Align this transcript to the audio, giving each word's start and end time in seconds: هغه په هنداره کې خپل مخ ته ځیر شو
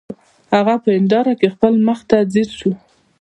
هغه 0.55 0.75
په 0.83 0.89
هنداره 0.97 1.33
کې 1.39 1.47
خپل 1.55 1.73
مخ 1.87 1.99
ته 2.09 2.17
ځیر 2.33 2.49
شو 2.59 2.71